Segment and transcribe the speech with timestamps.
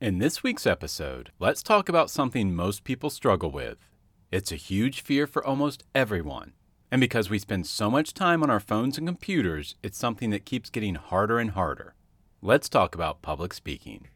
[0.00, 3.78] In this week's episode, let's talk about something most people struggle with.
[4.30, 6.52] It's a huge fear for almost everyone.
[6.88, 10.44] And because we spend so much time on our phones and computers, it's something that
[10.44, 11.96] keeps getting harder and harder.
[12.40, 14.06] Let's talk about public speaking.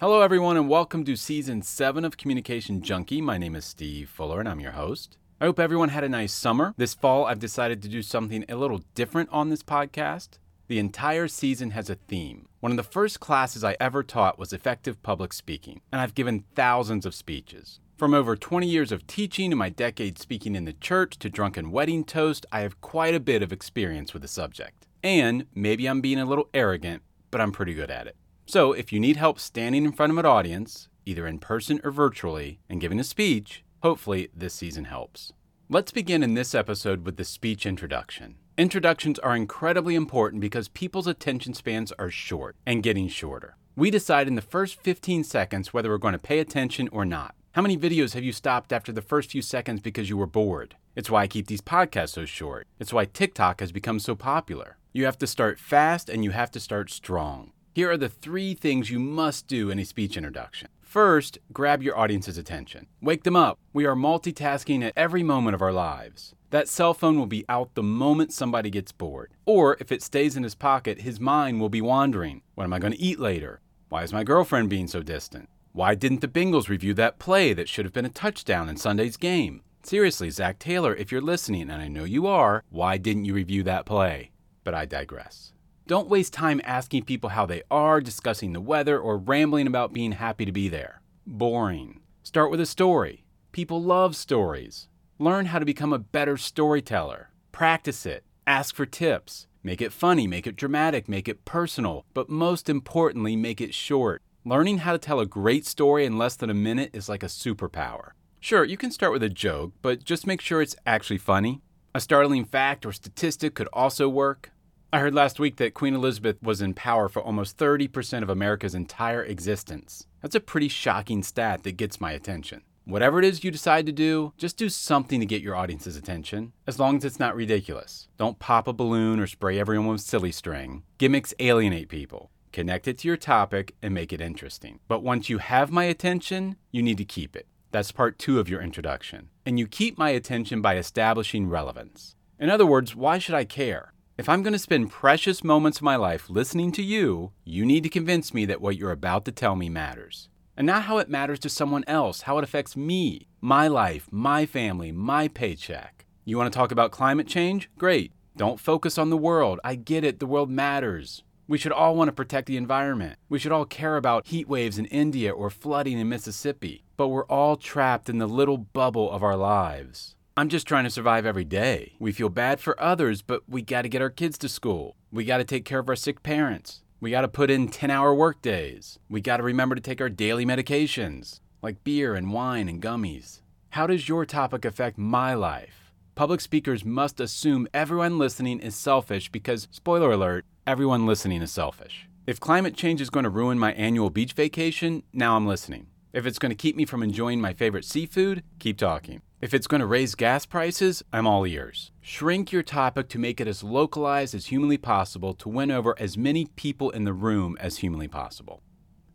[0.00, 3.20] Hello, everyone, and welcome to season seven of Communication Junkie.
[3.20, 5.16] My name is Steve Fuller, and I'm your host.
[5.40, 6.74] I hope everyone had a nice summer.
[6.76, 10.38] This fall, I've decided to do something a little different on this podcast.
[10.66, 12.48] The entire season has a theme.
[12.58, 16.44] One of the first classes I ever taught was effective public speaking, and I've given
[16.56, 17.78] thousands of speeches.
[17.96, 21.70] From over 20 years of teaching and my decade speaking in the church to drunken
[21.70, 24.88] wedding toast, I have quite a bit of experience with the subject.
[25.04, 28.16] And maybe I'm being a little arrogant, but I'm pretty good at it.
[28.46, 31.90] So, if you need help standing in front of an audience, either in person or
[31.90, 35.32] virtually, and giving a speech, hopefully this season helps.
[35.70, 38.36] Let's begin in this episode with the speech introduction.
[38.58, 43.56] Introductions are incredibly important because people's attention spans are short and getting shorter.
[43.76, 47.34] We decide in the first 15 seconds whether we're going to pay attention or not.
[47.52, 50.76] How many videos have you stopped after the first few seconds because you were bored?
[50.94, 52.68] It's why I keep these podcasts so short.
[52.78, 54.76] It's why TikTok has become so popular.
[54.92, 57.52] You have to start fast and you have to start strong.
[57.74, 60.68] Here are the three things you must do in a speech introduction.
[60.80, 62.86] First, grab your audience's attention.
[63.02, 63.58] Wake them up.
[63.72, 66.36] We are multitasking at every moment of our lives.
[66.50, 69.32] That cell phone will be out the moment somebody gets bored.
[69.44, 72.42] Or if it stays in his pocket, his mind will be wandering.
[72.54, 73.60] What am I going to eat later?
[73.88, 75.48] Why is my girlfriend being so distant?
[75.72, 79.16] Why didn't the Bengals review that play that should have been a touchdown in Sunday's
[79.16, 79.62] game?
[79.82, 83.64] Seriously, Zac Taylor, if you're listening, and I know you are, why didn't you review
[83.64, 84.30] that play?
[84.62, 85.53] But I digress.
[85.86, 90.12] Don't waste time asking people how they are, discussing the weather, or rambling about being
[90.12, 91.02] happy to be there.
[91.26, 92.00] Boring.
[92.22, 93.24] Start with a story.
[93.52, 94.88] People love stories.
[95.18, 97.28] Learn how to become a better storyteller.
[97.52, 98.24] Practice it.
[98.46, 99.46] Ask for tips.
[99.62, 104.22] Make it funny, make it dramatic, make it personal, but most importantly, make it short.
[104.42, 107.26] Learning how to tell a great story in less than a minute is like a
[107.26, 108.12] superpower.
[108.40, 111.60] Sure, you can start with a joke, but just make sure it's actually funny.
[111.94, 114.50] A startling fact or statistic could also work.
[114.94, 118.76] I heard last week that Queen Elizabeth was in power for almost 30% of America's
[118.76, 120.06] entire existence.
[120.22, 122.62] That's a pretty shocking stat that gets my attention.
[122.84, 126.52] Whatever it is you decide to do, just do something to get your audience's attention,
[126.68, 128.06] as long as it's not ridiculous.
[128.18, 130.84] Don't pop a balloon or spray everyone with silly string.
[130.98, 132.30] Gimmicks alienate people.
[132.52, 134.78] Connect it to your topic and make it interesting.
[134.86, 137.48] But once you have my attention, you need to keep it.
[137.72, 139.30] That's part two of your introduction.
[139.44, 142.14] And you keep my attention by establishing relevance.
[142.38, 143.93] In other words, why should I care?
[144.16, 147.82] If I'm going to spend precious moments of my life listening to you, you need
[147.82, 150.28] to convince me that what you're about to tell me matters.
[150.56, 154.46] And not how it matters to someone else, how it affects me, my life, my
[154.46, 156.04] family, my paycheck.
[156.24, 157.68] You want to talk about climate change?
[157.76, 158.12] Great.
[158.36, 159.58] Don't focus on the world.
[159.64, 161.24] I get it, the world matters.
[161.48, 163.18] We should all want to protect the environment.
[163.28, 166.84] We should all care about heat waves in India or flooding in Mississippi.
[166.96, 170.14] But we're all trapped in the little bubble of our lives.
[170.36, 171.92] I'm just trying to survive every day.
[172.00, 174.96] We feel bad for others, but we got to get our kids to school.
[175.12, 176.82] We got to take care of our sick parents.
[177.00, 178.98] We got to put in 10 hour work days.
[179.08, 183.42] We got to remember to take our daily medications, like beer and wine and gummies.
[183.70, 185.92] How does your topic affect my life?
[186.16, 192.08] Public speakers must assume everyone listening is selfish because, spoiler alert, everyone listening is selfish.
[192.26, 195.86] If climate change is going to ruin my annual beach vacation, now I'm listening.
[196.14, 199.20] If it's going to keep me from enjoying my favorite seafood, keep talking.
[199.40, 201.90] If it's going to raise gas prices, I'm all ears.
[202.00, 206.16] Shrink your topic to make it as localized as humanly possible to win over as
[206.16, 208.62] many people in the room as humanly possible.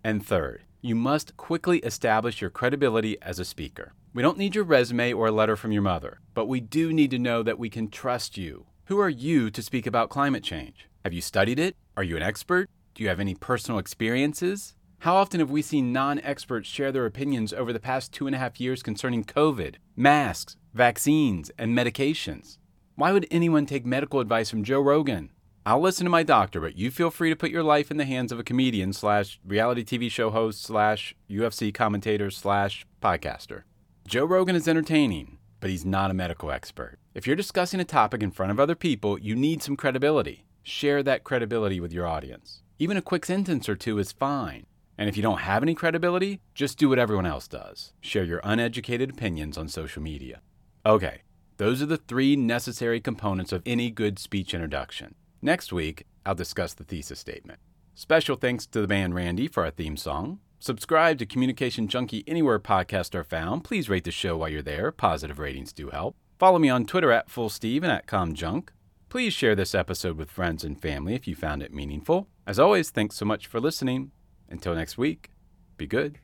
[0.03, 3.93] And third, you must quickly establish your credibility as a speaker.
[4.13, 7.11] We don't need your resume or a letter from your mother, but we do need
[7.11, 8.65] to know that we can trust you.
[8.87, 10.89] Who are you to speak about climate change?
[11.05, 11.77] Have you studied it?
[11.95, 12.69] Are you an expert?
[12.93, 14.75] Do you have any personal experiences?
[15.03, 18.35] How often have we seen non experts share their opinions over the past two and
[18.35, 22.57] a half years concerning COVID, masks, vaccines, and medications?
[22.95, 25.31] Why would anyone take medical advice from Joe Rogan?
[25.65, 28.03] I'll listen to my doctor, but you feel free to put your life in the
[28.03, 33.63] hands of a comedian slash reality TV show host slash UFC commentator slash podcaster.
[34.05, 36.99] Joe Rogan is entertaining, but he's not a medical expert.
[37.13, 40.45] If you're discussing a topic in front of other people, you need some credibility.
[40.61, 42.63] Share that credibility with your audience.
[42.79, 44.65] Even a quick sentence or two is fine.
[44.99, 48.41] And if you don't have any credibility, just do what everyone else does share your
[48.43, 50.41] uneducated opinions on social media.
[50.85, 51.21] Okay,
[51.55, 55.15] those are the three necessary components of any good speech introduction.
[55.41, 57.59] Next week, I'll discuss the thesis statement.
[57.95, 60.39] Special thanks to the band Randy for our theme song.
[60.59, 63.63] Subscribe to Communication Junkie anywhere podcasts are found.
[63.63, 64.91] Please rate the show while you're there.
[64.91, 66.17] Positive ratings do help.
[66.37, 68.67] Follow me on Twitter at FullSteve and at ComJunk.
[69.07, 72.27] Please share this episode with friends and family if you found it meaningful.
[72.45, 74.11] As always, thanks so much for listening.
[74.49, 75.29] Until next week,
[75.77, 76.19] be good.